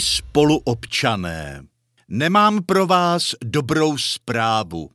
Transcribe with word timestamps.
Spoluobčané, 0.00 1.62
nemám 2.08 2.62
pro 2.62 2.86
vás 2.86 3.34
dobrou 3.44 3.98
zprávu. 3.98 4.90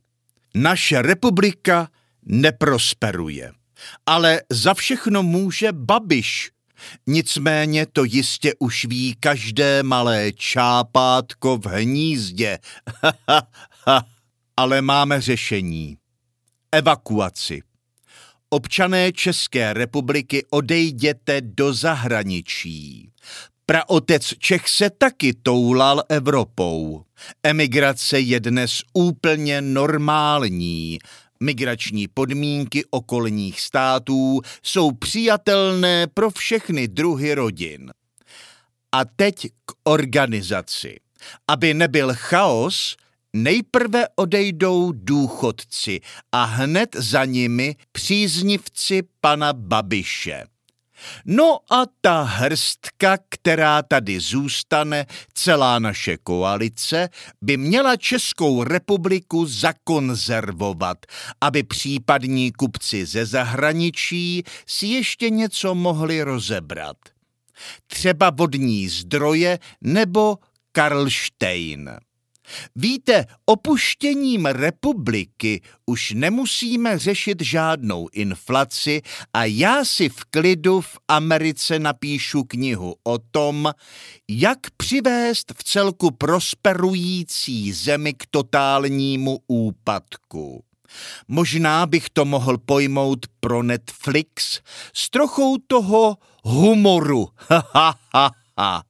Naše 0.54 1.02
republika 1.02 1.88
neprosperuje, 2.22 3.52
ale 4.06 4.42
za 4.50 4.74
všechno 4.74 5.22
může 5.22 5.72
Babiš. 5.72 6.50
Nicméně 7.06 7.86
to 7.86 8.04
jistě 8.04 8.52
už 8.58 8.84
ví 8.84 9.16
každé 9.20 9.82
malé 9.82 10.32
čápátko 10.32 11.58
v 11.58 11.66
hnízdě. 11.66 12.58
ale 14.56 14.82
máme 14.82 15.20
řešení. 15.20 15.96
Evakuaci. 16.72 17.62
Občané 18.50 19.12
České 19.12 19.72
republiky 19.72 20.46
odejděte 20.50 21.40
do 21.40 21.72
zahraničí. 21.72 23.10
Praotec 23.68 24.34
Čech 24.38 24.68
se 24.68 24.90
taky 24.90 25.34
toulal 25.34 26.02
Evropou. 26.08 27.04
Emigrace 27.42 28.20
je 28.20 28.40
dnes 28.40 28.82
úplně 28.92 29.62
normální. 29.62 30.98
Migrační 31.40 32.08
podmínky 32.08 32.84
okolních 32.90 33.60
států 33.60 34.40
jsou 34.62 34.92
přijatelné 34.92 36.06
pro 36.06 36.30
všechny 36.30 36.88
druhy 36.88 37.34
rodin. 37.34 37.92
A 38.92 39.04
teď 39.04 39.46
k 39.64 39.72
organizaci. 39.84 40.96
Aby 41.48 41.74
nebyl 41.74 42.12
chaos, 42.14 42.96
nejprve 43.32 44.06
odejdou 44.16 44.92
důchodci 44.92 46.00
a 46.32 46.44
hned 46.44 46.96
za 46.98 47.24
nimi 47.24 47.76
příznivci 47.92 49.02
pana 49.20 49.52
Babiše. 49.52 50.44
No 51.24 51.58
a 51.70 51.82
ta 52.00 52.22
hrstka, 52.22 53.18
která 53.28 53.82
tady 53.82 54.20
zůstane, 54.20 55.06
celá 55.34 55.78
naše 55.78 56.16
koalice, 56.16 57.08
by 57.42 57.56
měla 57.56 57.96
Českou 57.96 58.64
republiku 58.64 59.46
zakonzervovat, 59.46 60.98
aby 61.40 61.62
případní 61.62 62.52
kupci 62.52 63.06
ze 63.06 63.26
zahraničí 63.26 64.42
si 64.66 64.86
ještě 64.86 65.30
něco 65.30 65.74
mohli 65.74 66.22
rozebrat. 66.22 66.96
Třeba 67.86 68.30
vodní 68.30 68.88
zdroje 68.88 69.58
nebo 69.80 70.38
Karlštejn. 70.72 71.90
Víte, 72.76 73.26
opuštěním 73.46 74.46
republiky 74.46 75.62
už 75.86 76.12
nemusíme 76.16 76.98
řešit 76.98 77.42
žádnou 77.42 78.08
inflaci 78.12 79.02
a 79.34 79.44
já 79.44 79.84
si 79.84 80.08
v 80.08 80.24
klidu 80.24 80.80
v 80.80 80.98
Americe 81.08 81.78
napíšu 81.78 82.44
knihu 82.44 82.94
o 83.04 83.18
tom, 83.18 83.72
jak 84.28 84.58
přivést 84.76 85.52
v 85.56 85.64
celku 85.64 86.10
prosperující 86.10 87.72
zemi 87.72 88.14
k 88.14 88.26
totálnímu 88.30 89.38
úpadku. 89.46 90.64
Možná 91.28 91.86
bych 91.86 92.10
to 92.10 92.24
mohl 92.24 92.58
pojmout 92.58 93.26
pro 93.40 93.62
Netflix 93.62 94.60
s 94.94 95.10
trochou 95.10 95.56
toho 95.66 96.16
humoru. 96.44 97.28
Ha, 97.48 97.62
ha, 97.74 97.94
ha, 98.14 98.30
ha. 98.58 98.82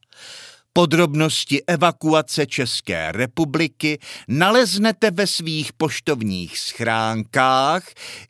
Podrobnosti 0.77 1.63
evakuace 1.67 2.45
České 2.45 3.11
republiky 3.11 3.99
naleznete 4.27 5.11
ve 5.11 5.27
svých 5.27 5.73
poštovních 5.73 6.59
schránkách, 6.59 7.83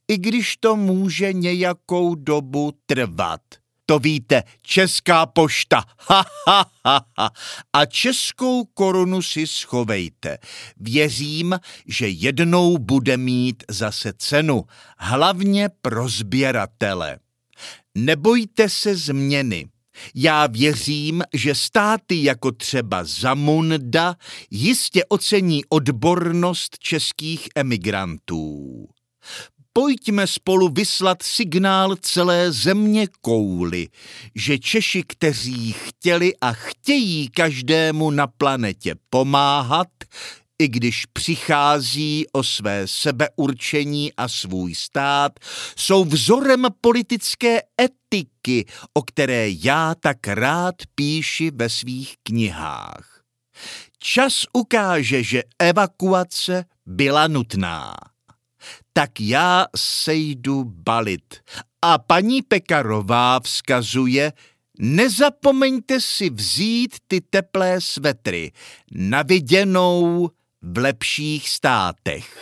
i 0.08 0.18
když 0.18 0.58
to 0.58 0.76
může 0.76 1.34
nějakou 1.34 2.16
dobu 2.16 2.74
trvat. 2.86 3.42
To 3.86 4.00
víte, 4.00 4.44
Česká 4.62 5.26
pošta, 5.26 5.84
ha, 5.98 6.26
ha, 6.48 6.72
ha, 6.86 7.06
ha. 7.18 7.32
A 7.74 7.86
českou 7.86 8.66
korunu 8.66 9.22
si 9.22 9.48
schovejte. 9.48 10.38
Věřím, 10.78 11.60
že 11.88 12.08
jednou 12.08 12.78
bude 12.78 13.18
mít 13.18 13.64
zase 13.70 14.14
cenu, 14.18 14.64
hlavně 14.98 15.70
pro 15.82 16.10
sběratele. 16.10 17.20
Nebojte 17.96 18.70
se 18.70 18.96
změny. 18.96 19.70
Já 20.16 20.48
věřím, 20.48 21.24
že 21.34 21.56
státy 21.56 22.24
jako 22.24 22.52
třeba 22.52 23.04
Zamunda 23.04 24.16
jistě 24.52 25.06
ocení 25.06 25.66
odbornost 25.70 26.78
českých 26.80 27.48
emigrantů. 27.56 28.88
Pojďme 29.74 30.28
spolu 30.28 30.70
vyslat 30.70 31.24
signál 31.24 31.96
celé 31.96 32.52
země 32.52 33.08
kouly, 33.22 33.88
že 34.36 34.60
Češi, 34.60 35.04
kteří 35.04 35.72
chtěli 35.72 36.34
a 36.42 36.54
chtějí 36.54 37.30
každému 37.30 38.12
na 38.12 38.28
planetě 38.28 38.96
pomáhat, 39.10 39.88
i 40.60 40.68
když 40.68 41.06
přichází 41.06 42.26
o 42.32 42.44
své 42.44 42.88
sebeurčení 42.88 44.14
a 44.14 44.28
svůj 44.28 44.76
stát, 44.76 45.32
jsou 45.76 46.06
vzorem 46.06 46.66
politické 46.82 47.60
etiky, 47.82 48.66
o 48.94 49.02
které 49.02 49.48
já 49.50 49.96
tak 49.96 50.28
rád 50.28 50.76
píši 50.96 51.52
ve 51.52 51.70
svých 51.70 52.16
knihách. 52.24 53.22
Čas 54.00 54.46
ukáže, 54.54 55.24
že 55.24 55.44
evakuace 55.60 56.66
byla 56.86 57.28
nutná. 57.28 57.96
Tak 58.94 59.22
já 59.22 59.66
sejdu 59.76 60.64
balit. 60.64 61.36
A 61.82 61.98
paní 61.98 62.42
Pekarová 62.42 63.40
vzkazuje, 63.40 64.34
nezapomeňte 64.80 66.02
si 66.02 66.30
vzít 66.30 66.96
ty 67.08 67.22
teplé 67.22 67.82
svetry. 67.82 68.52
Na 68.92 69.22
viděnou 69.22 70.30
v 70.62 70.78
lepších 70.78 71.50
státech. 71.50 72.38